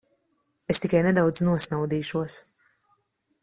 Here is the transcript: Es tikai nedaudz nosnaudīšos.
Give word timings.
Es 0.75 0.79
tikai 0.85 1.03
nedaudz 1.09 1.43
nosnaudīšos. 1.49 2.39